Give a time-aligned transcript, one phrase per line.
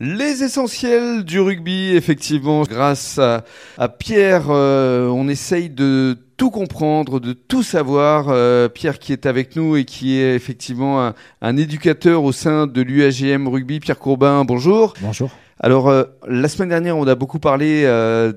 [0.00, 7.32] Les essentiels du rugby, effectivement, grâce à, Pierre, euh, on essaye de tout comprendre, de
[7.32, 8.26] tout savoir.
[8.28, 12.80] Euh, Pierre qui est avec nous et qui est effectivement un, éducateur au sein de
[12.80, 13.80] l'UAGM Rugby.
[13.80, 14.94] Pierre Courbin, bonjour.
[15.00, 15.30] Bonjour.
[15.58, 17.82] Alors, euh, la semaine dernière, on a beaucoup parlé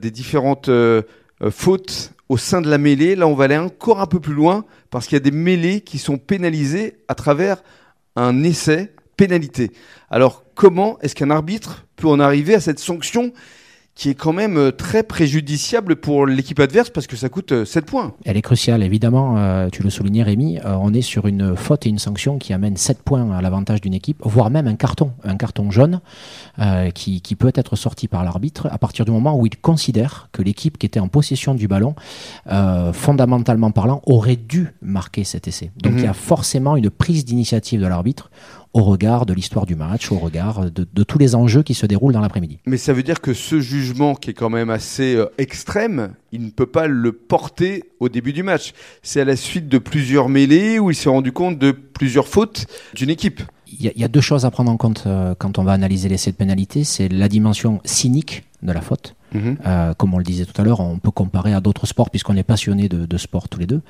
[0.02, 0.72] des différentes
[1.52, 3.16] fautes au sein de la mêlée.
[3.16, 5.82] Là, on va aller encore un peu plus loin parce qu'il y a des mêlées
[5.82, 7.62] qui sont pénalisées à travers
[8.16, 8.92] un essai
[9.22, 9.72] pénalité.
[10.10, 13.32] Alors comment est-ce qu'un arbitre peut en arriver à cette sanction
[13.94, 17.84] qui est quand même euh, très préjudiciable pour l'équipe adverse parce que ça coûte 7
[17.84, 18.14] euh, points?
[18.26, 21.90] Elle est cruciale, évidemment, euh, tu le soulignais Rémi, on est sur une faute et
[21.90, 25.36] une sanction qui amène 7 points à l'avantage d'une équipe, voire même un carton, un
[25.36, 26.02] carton jaune
[26.96, 30.42] qui, qui, peut être sorti par l'arbitre à partir du moment où il considère que
[30.42, 31.96] l'équipe qui était en possession du ballon,
[32.94, 35.72] fondamentalement parlant, aurait dû marquer cet essai.
[35.78, 36.00] Donc mhm.
[36.00, 38.30] il y a forcément une prise d'initiative de l'arbitre
[38.74, 42.14] au regard de l'histoire du match, au regard de, tous les enjeux qui se déroulent
[42.14, 42.60] dans l'après-midi.
[42.66, 46.46] Mais ça veut dire que ce jugement qui est quand même assez euh, extrême, il
[46.46, 48.74] ne peut pas le porter au début du match.
[49.04, 52.66] C'est à la suite de plusieurs mêlées où il s'est rendu compte de plusieurs fautes
[52.96, 53.42] d'une équipe.
[53.80, 56.32] Il y, a deux choses à prendre en compte euh, quand on va analyser l'essai
[56.32, 56.84] de pénalité.
[56.84, 59.58] C'est la dimension cynique de la faute Mhm.
[59.66, 62.36] Euh, comme on le disait tout à l'heure, on peut comparer à d'autres sports puisqu'on
[62.36, 63.82] est passionné de, sport tous les deux.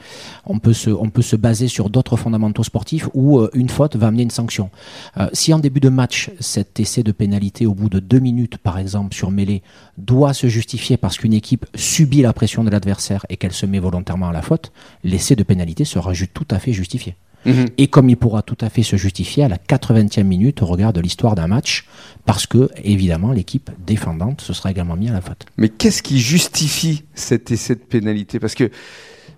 [0.46, 3.96] On peut se, on peut se baser sur d'autres fondamentaux sportifs où euh, une faute
[3.96, 4.70] va amener une sanction.
[5.18, 8.58] Euh, si en début de match, cet essai de pénalité au bout de deux minutes,
[8.58, 9.64] par exemple, sur mêlée,
[9.98, 13.80] doit se justifier parce qu'une équipe subit la pression de l'adversaire et qu'elle se met
[13.80, 14.72] volontairement à la faute,
[15.04, 17.16] l'essai de pénalité sera tout à fait justifié.
[17.46, 17.68] Mhm.
[17.78, 20.94] Et comme il pourra tout à fait se justifier à la 80e minute au regard
[20.94, 21.86] de l'histoire d'un match,
[22.26, 25.46] parce que, évidemment, l'équipe défendante se sera également mis à la faute.
[25.58, 28.40] Mais qu'est-ce qui justifie cet essai de pénalité?
[28.40, 28.70] Parce que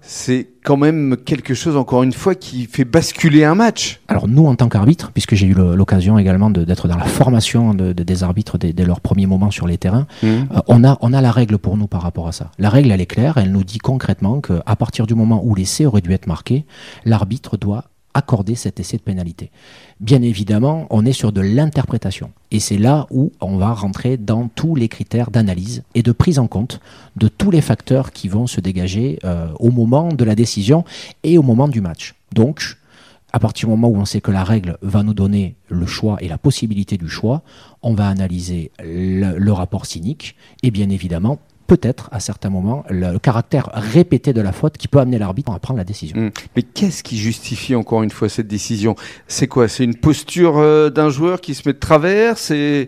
[0.06, 4.02] c'est quand même quelque chose, encore une fois, qui fait basculer un match.
[4.10, 7.94] Alors nous, en tant qu'arbitre, puisque j'ai eu l'occasion également d'être dans la formation de,
[7.94, 10.48] des arbitres dès, leur premier moment sur les terrains, mhm.
[10.52, 12.52] euh, on, a, on a la règle pour nous par rapport à ça.
[12.60, 15.86] La règle, elle est claire, elle nous dit concrètement qu'à partir du moment où l'essai
[15.86, 16.66] aurait dû être marqué,
[17.06, 19.52] l'arbitre doit accorder cet essai de pénalité.
[20.00, 22.32] Bien évidemment, on est sur de l'interprétation.
[22.52, 26.40] Et c'est là où on va rentrer dans tous les critères d'analyse et de prise
[26.40, 26.80] en compte
[27.16, 30.84] de tous les facteurs qui vont se dégager euh, au moment de la décision
[31.24, 32.16] et au moment du match.
[32.34, 32.78] Donc,
[33.32, 36.18] à partir du moment où on sait que la règle va nous donner le choix
[36.22, 37.42] et la possibilité du choix,
[37.82, 41.40] on va analyser le, le rapport cynique et bien évidemment
[41.74, 45.58] peut-être à certains moments le, caractère répété de la faute qui peut amener l'arbitre à
[45.58, 46.16] prendre la décision.
[46.20, 46.30] Hmm.
[46.56, 48.96] Mais qu'est-ce qui justifie encore une fois cette décision?
[49.28, 49.68] C'est quoi?
[49.68, 52.38] C'est une posture euh, d'un joueur qui se met de travers?
[52.38, 52.88] C'est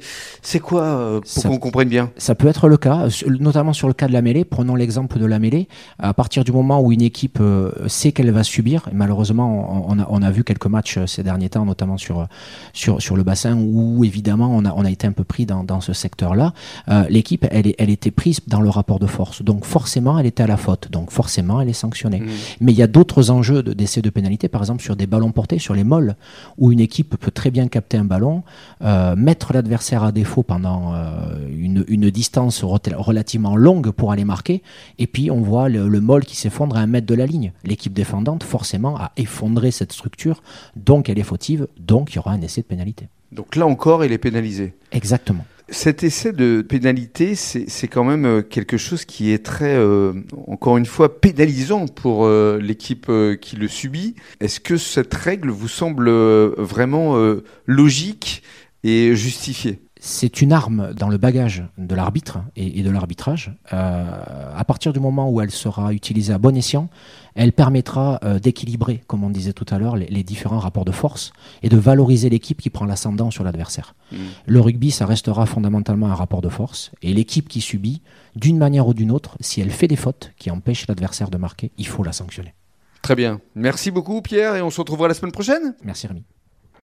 [0.61, 2.11] quoi euh, pour qu'on comprenne bien?
[2.17, 4.45] Ça peut être le cas, notamment sur le cas de la mêlée.
[4.45, 5.67] Prenons l'exemple de la mêlée.
[5.97, 9.97] À partir du moment où une équipe euh, sait qu'elle va subir, et malheureusement on
[9.97, 12.27] a, on a vu quelques matchs ces derniers temps, notamment sur
[12.73, 15.63] sur sur le bassin où évidemment on a on a été un peu pris dans,
[15.63, 16.53] dans ce secteur-là.
[17.09, 19.41] L'équipe elle elle était prise dans le rapport de force.
[19.41, 20.91] Donc forcément, elle était à la faute.
[20.91, 22.21] Donc forcément, elle est sanctionnée.
[22.21, 22.29] Mmh.
[22.61, 25.59] Mais il y a d'autres enjeux d'essai de, pénalité, par exemple sur des ballons portés,
[25.59, 26.15] sur les molles,
[26.57, 28.43] où une équipe peut très bien capter un ballon,
[28.81, 34.61] euh, mettre l'adversaire à défaut pendant euh, une, une, distance relativement longue pour aller marquer,
[34.99, 37.51] et puis on voit le, le molle qui s'effondre à un mètre de la ligne.
[37.63, 40.43] L'équipe défendante, forcément, a effondré cette structure,
[40.75, 43.07] donc elle est fautive, donc il y aura un essai de pénalité.
[43.31, 44.73] Donc là encore, il est pénalisé.
[44.91, 45.45] Exactement.
[45.69, 50.13] Cet essai de pénalité, c'est quand même euh, quelque chose qui est très, euh,
[50.45, 53.11] encore une fois, pénalisant pour euh, l'équipe
[53.41, 54.15] qui le subit.
[54.39, 57.15] Est-ce que cette règle vous semble vraiment
[57.65, 58.43] logique
[58.83, 59.79] et justifiée?
[60.05, 63.55] C'est une arme dans le bagage de l'arbitre et, de l'arbitrage.
[63.71, 66.89] à partir du moment où elle sera utilisée à bon escient,
[67.35, 71.33] elle permettra euh, d'équilibrer, comme on disait tout à l'heure, les, différents rapports de force
[71.61, 73.93] et de valoriser l'équipe qui prend l'ascendant sur l'adversaire.
[74.11, 74.17] Mm.
[74.45, 78.01] Le rugby, ça restera fondamentalement un rapport de force et l'équipe qui subit,
[78.35, 81.71] d'une manière ou d'une autre, si elle fait des fautes qui empêchent l'adversaire de marquer,
[81.77, 82.53] il faut la sanctionner.
[83.01, 83.39] Très bien.
[83.53, 85.75] Merci beaucoup Pierre et on se retrouvera la semaine prochaine.
[85.83, 86.23] Merci Rémi.